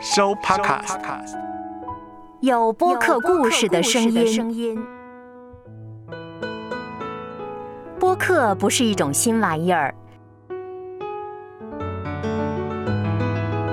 [0.00, 0.96] 收 Podcast，
[2.38, 4.78] 有播客故事的声音。
[7.98, 9.92] 播客不是一种新玩意儿，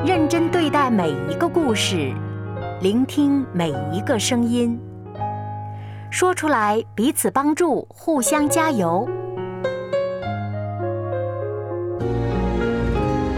[0.03, 2.11] 认真对待每一个故事，
[2.81, 4.79] 聆听每一个声音，
[6.09, 9.07] 说出来彼此帮助，互相加油。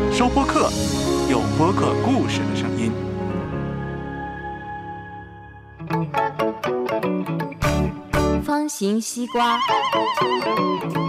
[0.09, 0.69] 收播客，
[1.29, 2.89] 有播客故事的声音。
[8.41, 9.59] 方形西瓜，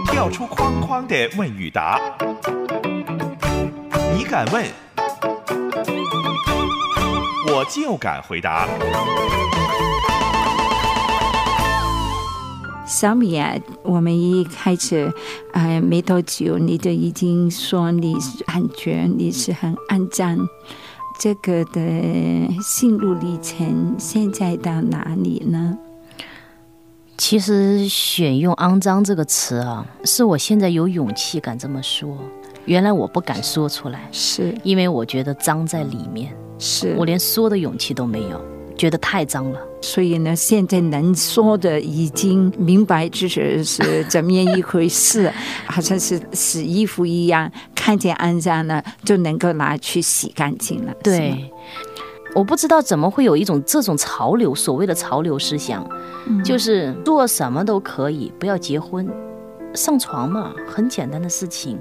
[0.07, 1.97] 跳出框框的问与答，
[4.13, 4.65] 你敢问，
[7.47, 8.67] 我就敢回答。
[12.89, 15.13] 小米啊，我们一开始，
[15.53, 18.15] 呃，没多久你就已经说你
[18.47, 20.39] 很觉你是很肮脏，
[21.19, 21.81] 这个的
[22.63, 25.77] 心路历程现在到哪里呢？
[27.15, 32.17] 其实选用“肮脏”这个词啊，是我现在有勇气敢这么说。
[32.65, 38.41] 原来我不敢说出来，是因为我觉得脏在里面，是我连说的勇气都没有，
[38.75, 39.59] 觉得太脏了。
[39.81, 45.31] 所以呢，现在能说的已经明白，就是是怎么样一回事，
[45.67, 50.93] 好像是洗衣服一样，看见肮脏呢就能够拿去洗干净了。
[51.01, 51.49] 对，
[52.35, 55.89] 我不知道怎么会有一种这种潮流，所谓的潮流思想，
[56.43, 59.07] 就是做什么都可以，不要结婚，
[59.73, 61.79] 上床嘛，很简单的事情，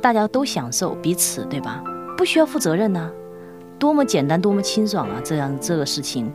[0.00, 1.84] 大家都享受彼此，对吧？
[2.16, 3.10] 不需要负责任呐、
[3.78, 5.20] 多么简单，多么清爽啊！
[5.22, 6.32] 这样这个事情，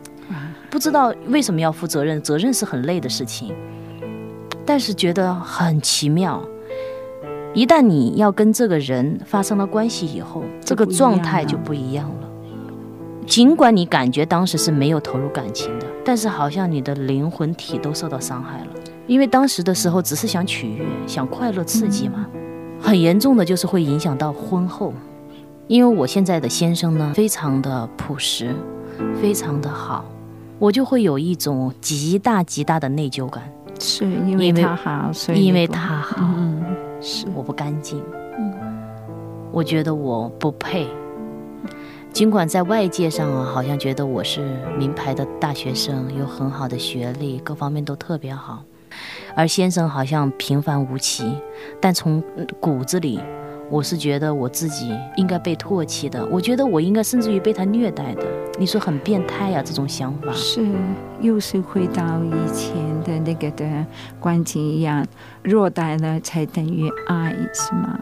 [0.70, 3.54] 不知道为什么要负责任，责任是很累的事情，
[4.64, 6.42] 但是觉得很奇妙。
[7.52, 12.28] 一旦你要跟这个人发生了关系以后，这个状态就不一样了。
[13.26, 18.66] 尽管你感觉当时是没有投入感情的，但是好像你的灵魂体都受到伤害了，
[19.06, 22.26] 因为当时的时候只是想取悦、想快乐、刺激嘛。
[22.80, 24.94] 很严重的就是会影响到婚后，
[25.66, 28.54] 因为我现在的先生呢，非常的朴实，
[29.20, 30.04] 非常的好，
[30.60, 33.42] 我就会有一种极大极大的内疚感，
[33.80, 36.62] 是因为他好，所以因为他好，嗯，
[37.00, 37.98] 是我不干净，
[39.50, 40.86] 我觉得我不配。
[42.12, 48.62] 尽管在外界上啊，好像觉得我是名牌的大学生，有很好的学历，各方面都特别好，
[49.34, 51.32] 而先生好像平凡无奇，
[51.80, 53.18] 但从嗯骨子里，
[53.70, 58.26] 我是觉得我自己应该被唾弃的，我觉得我应该甚至于被他虐待的。
[58.58, 60.32] 你说很变态呀、这种想法。
[60.32, 60.66] 是，
[61.20, 63.86] 又是回到以前的那个的
[64.18, 65.06] 观点一样，
[65.42, 67.98] 弱待了才等于爱，是吗？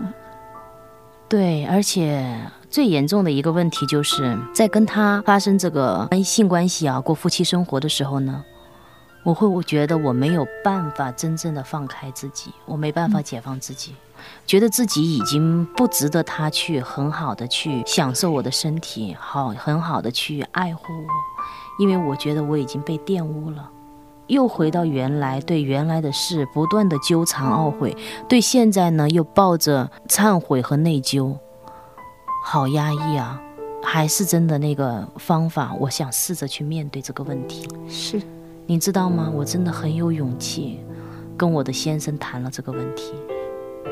[1.29, 2.35] 对，而且
[2.71, 8.43] 最严重的一个问题就是在跟他发生这个性关系啊，过夫妻生活的时候呢，
[9.29, 13.95] 我会我觉得我没有办法真正的放开自己，我没办法解放自己，
[14.47, 21.09] 觉得自己已经不值得他去很好的去享受我的身体，好很好的去爱护我，
[21.79, 23.69] 因为我觉得我已经被玷污了。
[24.29, 27.95] 又回到原来，对原来的事不断的纠缠懊悔，
[28.27, 31.37] 对现在呢又抱着忏悔和内疚，
[32.43, 33.39] 好压抑啊！
[33.83, 37.69] 还是真的那个方法，我想试着去面对这个问题。
[37.89, 38.21] 是，
[38.71, 39.33] 你知道吗？
[39.35, 40.81] 我真的很有勇气，
[41.39, 43.15] 跟我的先生谈了这个问题。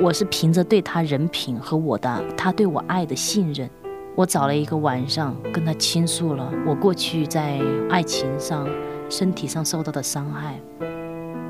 [0.03, 3.71] 我是凭着对他人品和我的他对我爱的信任，
[4.15, 8.69] 我找了一个晚上跟他倾诉了我过去在爱情上、
[9.09, 10.61] 身体上受到的伤害。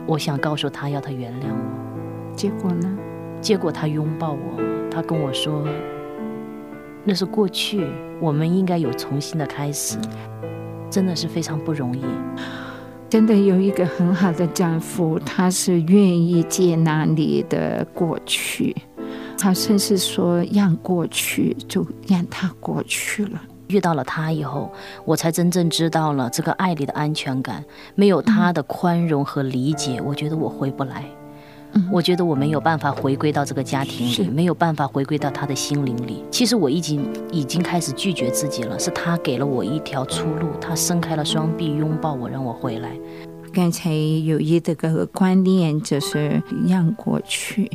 [0.07, 2.33] 我想告诉他，要他原谅我。
[2.37, 2.97] 结果呢？
[3.41, 5.67] 结果他拥抱我，他跟我说
[7.03, 7.89] ：“那是过去，
[8.21, 9.99] 我们应该有重新的开始。”
[10.89, 12.05] 真的是非常不容易。
[13.09, 18.75] 真的有一个很好的丈夫，他是愿意接纳你的过去，
[19.39, 23.41] 他甚至说让过去就让他过去了。
[23.69, 24.73] 遇到了他以后，
[25.05, 27.65] 我才真正知道了这个爱里的安全感。
[27.95, 31.05] 没有他的宽容和理解，我觉得我回不来。
[31.91, 36.25] 我觉得我没有办法回归到这个家庭里，没有办法回归到他的心灵里。
[36.31, 42.91] 其实我已经已经开始拒绝自己了，是他给了我一条出路，他伸开了双臂拥抱我，让我回来。
[43.53, 47.71] 刚才有一这个观念，就是让过去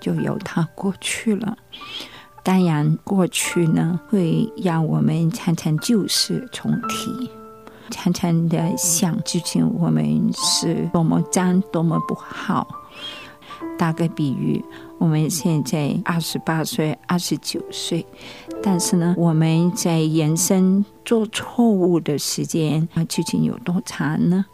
[0.00, 1.56] 就由它过去了。
[2.42, 7.30] 当然，过去呢会让我们常常旧事重提，
[7.90, 12.66] 常常的想之前我们是多么脏，多么不好。
[13.76, 14.64] 打个比喻，
[14.98, 18.04] 我们现在二十八岁、二十九岁，
[18.62, 24.44] 但是呢，我们在人生做错误的时间啊，究竟有多长呢？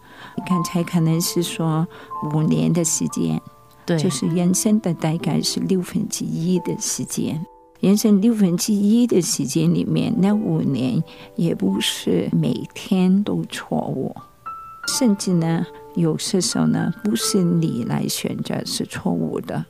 [0.47, 1.87] 刚才可能是说
[2.33, 3.41] 五年的时间，
[3.85, 7.45] 对，就是人生的大概是六分之一的时间。
[7.81, 11.03] 人生六分之一的时间里面，那五年
[11.37, 14.15] 也不是每天都错误，
[14.87, 19.65] 甚至呢，有些时候呢，不是你来选择是错误的，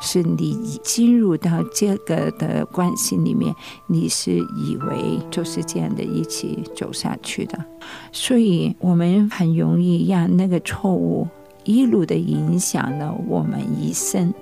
[0.00, 3.54] 是你进入到这个的关系里面，
[3.86, 7.64] 你是以为就是这样的一起走下去的，
[8.12, 11.26] 所以我们很容易让那个错误
[11.64, 14.32] 一路的影响了我们一生。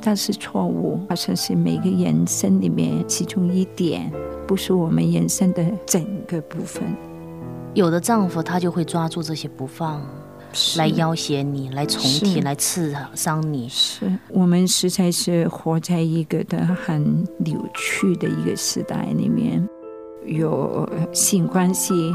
[0.00, 4.12] 但是错误好像是每个人生里面其中一点，
[4.46, 6.82] 不是我们人生的整个部分。
[7.74, 10.00] 有的丈夫他就会抓住这些不放，
[10.76, 13.68] 来要挟你，来重提，来刺伤你。
[13.68, 19.68] 是我们实在是活在一个的很扭曲的一个时代里面，
[20.24, 22.14] 有性关系。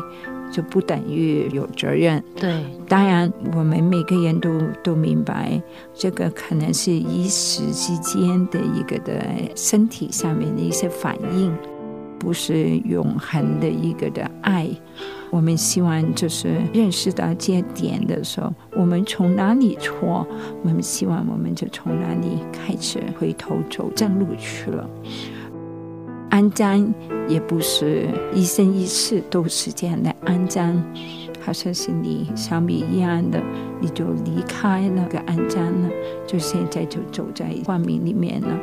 [0.51, 2.23] 就不等于有责任。
[2.35, 4.49] 对，当然我们每个人都
[4.83, 5.61] 都明白，
[5.93, 9.23] 这个可能是一时之间的一个的
[9.55, 11.55] 身体上面的一些反应，
[12.19, 14.69] 不是永恒的一个的爱。
[15.31, 20.27] 我们希望就是认识到这点的时候，我们从哪里错，
[20.63, 24.89] 我们希望我们就从哪里开始回头走正路去了。
[26.31, 26.93] 安葬
[27.27, 30.81] 也不是一生一世都是这样的安葬，
[31.41, 33.39] 好像是你小米一样的，
[33.79, 35.89] 你就离开那个安葬了，
[36.27, 38.59] 就现在就走在光明里面了。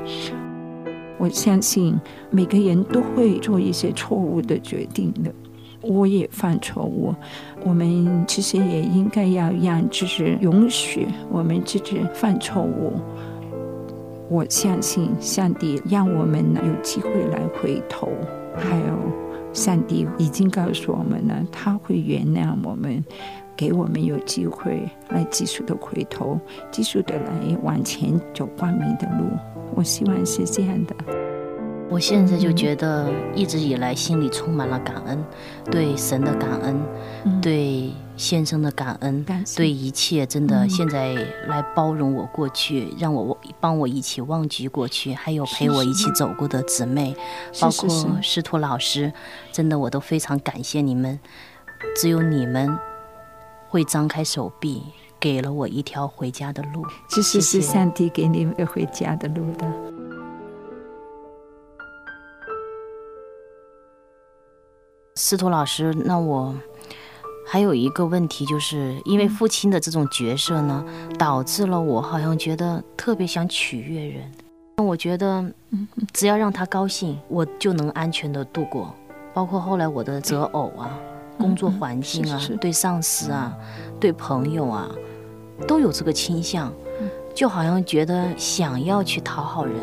[1.18, 1.98] 我相信
[2.30, 5.32] 每个人都会做一些错误的决定的，
[5.80, 7.14] 我也犯错误。
[7.64, 12.92] 我们其实也应该要让自己允许我们自己犯错误。
[14.28, 18.08] 我相信上帝让我们有机会来回头，
[18.56, 19.12] 还有
[19.52, 23.04] 上帝已经告诉我们了，他会原谅我们，
[23.56, 26.38] 给我们有机会来继续的回头，
[26.70, 29.24] 继续的来往前走光明的路。
[29.74, 30.94] 我希望是这样的。
[31.88, 35.24] 我现在就觉得一直以来心里充满了感恩，
[35.70, 39.24] 对神的感恩，对先生的感恩，
[39.54, 41.14] 对一切真的现在
[41.46, 47.14] 来包容我过去，让我帮我一起忘记过去，还有陪我一起走过的姊妹，
[47.60, 47.88] 包括
[48.20, 49.12] 师徒老师，
[49.52, 51.20] 真的我都非常感谢你们，
[51.94, 52.76] 只有你们
[53.76, 54.82] 会张开手臂，
[55.20, 56.82] 给了我一条回家的路。
[57.10, 59.70] 这是是上帝给你们回家的路的。
[65.16, 66.54] 司徒老师，那我
[67.46, 70.82] 还有一个问题，就是因为父亲的这种角色呢，
[71.18, 74.32] 导致了我好像觉得特别想取悦人。
[74.78, 75.44] 那我觉得，
[76.14, 78.94] 只要让他高兴，我就能安全的度过。
[79.34, 80.98] 包括后来我的择偶啊，
[81.38, 83.56] 工作环境啊，对上司啊，
[84.00, 84.88] 对朋友啊，
[85.66, 86.72] 都有这个倾向，
[87.34, 89.76] 就好像觉得想要去讨好人，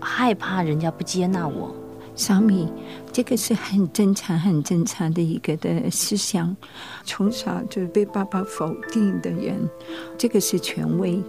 [0.00, 1.74] 害怕人家不接纳我。
[2.16, 2.66] 小米，
[3.12, 6.56] 这个是很正常、很正常的一个的思想。
[7.04, 9.68] 从小就被爸爸否定的人，
[10.16, 11.22] 这个是权威。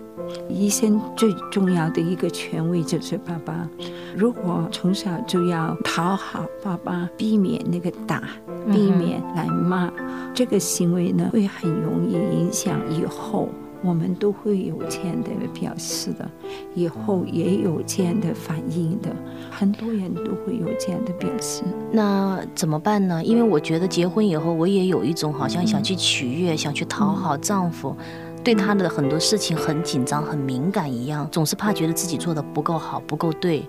[0.49, 3.69] 医生最重要的一个权威就是爸爸。
[4.15, 8.23] 如果从小就要讨好爸爸，避免那个打，
[8.71, 9.91] 避免来骂，
[10.33, 13.49] 这个行为呢，会很容易影响以后。
[13.83, 16.29] 我们都会有这样的表示的，
[16.73, 19.09] 以后也有这样的反应的，
[19.51, 21.63] 很多人都会有这样的表示。
[21.91, 23.23] 那怎么办呢？
[23.23, 27.95] 因为我觉得结婚以后，我也有一种好像想去取悦、想去讨好丈夫，
[28.43, 33.63] 对他的很多事情很紧张、很敏感一样，总是怕觉得自己做的不够好、不够对。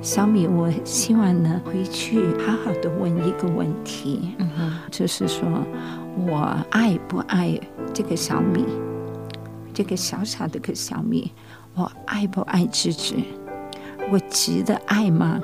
[0.00, 5.46] 小米，我希望呢回去好好的问一个问题，嗯哼，就是说
[6.26, 7.56] 我爱不爱
[7.94, 8.64] 这个小米？
[9.72, 11.32] 这个小小的个小米，
[11.74, 13.24] 我爱不爱自己？
[14.10, 15.40] 我值得爱吗？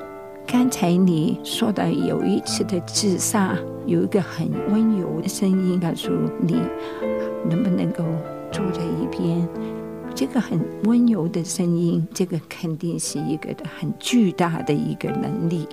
[0.46, 3.54] 刚才你说的有一次的自杀，
[3.86, 6.60] 有一个很温柔的声音告诉你，
[7.48, 8.04] 能不能够
[8.50, 9.46] 坐在一边？
[10.14, 15.68] 这个很温柔的声音，这个肯定是一个很巨大的一个能力。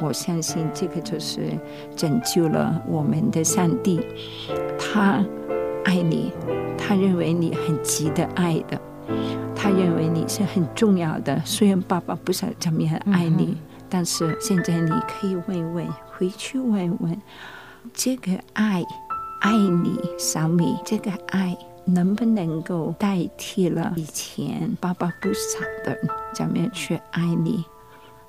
[0.00, 1.40] 我相信这个就是
[1.94, 4.00] 拯救了我们的上帝，
[4.78, 5.22] 他
[5.84, 6.32] 爱你。
[6.76, 8.80] 他认为你很值得爱的，
[9.54, 11.40] 他认为你是很重要的。
[11.44, 13.56] 虽然爸爸不是怎么样爱你，
[13.88, 17.22] 但是现在你可以问问，回去问问，
[17.94, 18.84] 这个爱，
[19.40, 25.96] 爱你，小米，这个爱能不能够代替了以前爸爸不傻的
[26.34, 27.64] 怎么样去爱你？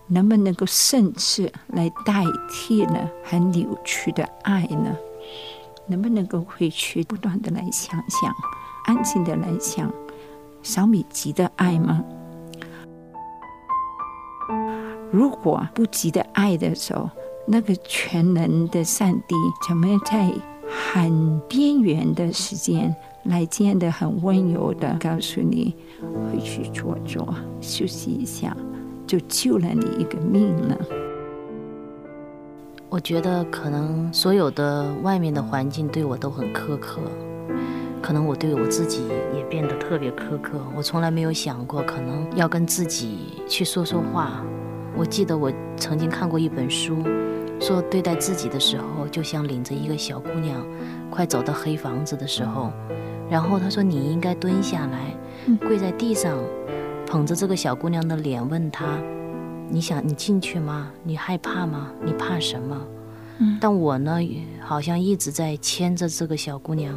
[0.07, 4.95] 能不能够甚至来代替了很扭曲的爱呢？
[5.88, 8.34] 能不能够回去不断的来想想，
[8.86, 9.92] 安静的来想
[10.62, 12.04] 小米急的爱吗？
[15.12, 17.10] 如果不急的爱的时候，
[17.46, 19.36] 那个全能的上帝
[19.68, 20.32] 怎么在
[20.94, 28.56] 很边缘的时间来见的很温柔的告诉你回去坐坐休息一下，
[29.06, 30.75] 就救了你一个命呢？
[32.94, 37.02] 我觉得可能所有的外面的环境对我都很苛刻，
[38.04, 40.62] 可能我对我自己也变得特别苛刻。
[40.78, 44.46] 我从来没有想过可能要跟自己去说说话。
[44.96, 46.98] 我记得我曾经看过一本书，
[47.60, 50.64] 说对待自己的时候，就像领着一个小姑娘，
[51.10, 52.72] 快走到黑房子的时候，
[53.28, 56.38] 然后他说你应该蹲下来，跪在地上，
[57.08, 58.86] 捧着这个小姑娘的脸，问她：
[59.74, 60.92] 你想你进去吗？
[61.01, 61.89] 你害怕吗？
[62.06, 62.80] 你怕什么？
[63.60, 64.20] 但我呢，
[64.62, 66.96] 好像一直在牵着这个小姑娘，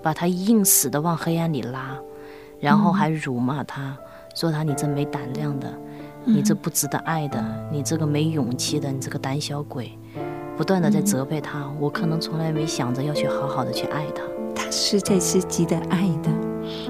[0.00, 1.98] 把她硬死的往黑暗里拉，
[2.60, 3.96] 然后还辱骂她，
[4.36, 5.68] 说她你这没胆量的。
[6.24, 9.98] 你这不值得爱的，你这个没勇气的，你这个胆小鬼，
[10.56, 11.68] 不断的在责备她。
[11.80, 14.22] 我可能从来没想着要去好好的去爱她，
[14.54, 16.30] 她实在是值得爱的，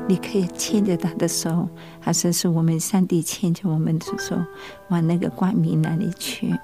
[0.06, 1.68] 你可以牵着他的手，
[2.00, 4.36] 好像是我们上帝牵着我们的手，
[4.88, 6.54] 往那个光明那里去。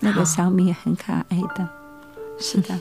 [0.00, 1.68] 那个小米很可爱的，
[2.38, 2.78] 是的，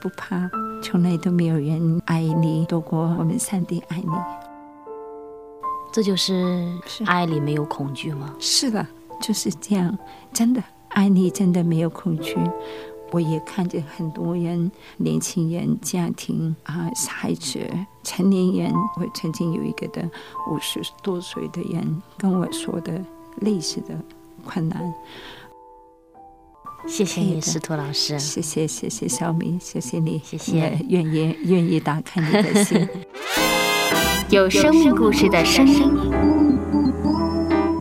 [0.00, 0.50] 不怕，
[0.82, 4.12] 从来都没有人爱你多过我们上帝爱你。
[5.92, 6.66] 这就是
[7.06, 8.34] 爱里没有恐惧吗？
[8.38, 8.86] 是的，
[9.20, 9.96] 就是这样。
[10.32, 12.36] 真的，爱你真的没有恐惧。
[13.10, 17.58] 我也看见很多人，年轻人、家庭啊、孩子、
[18.02, 18.72] 成年人。
[18.96, 20.02] 我曾经有一个的
[20.50, 23.00] 五十多岁的人跟我说的
[23.40, 23.94] 类似的
[24.44, 24.92] 困难。
[26.86, 28.18] 谢谢你，司徒老师。
[28.18, 32.88] 谢谢，谢谢小米，谢谢你，谢谢，愿意愿意打开你的心。
[34.30, 35.90] 有生命故事的声音，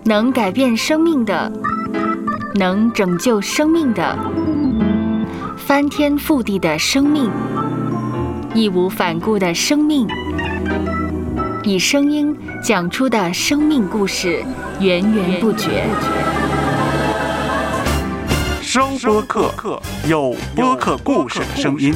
[0.06, 1.52] 能改变生命的，
[2.56, 4.18] 能拯救生命的，
[5.68, 7.30] 翻天覆地的生命，
[8.56, 10.08] 义无反顾的生命，
[11.62, 12.34] 以声音
[12.64, 14.42] 讲出的生命故事，
[14.80, 15.84] 源源不绝。
[18.62, 21.94] 声播客，有播客故事的声音。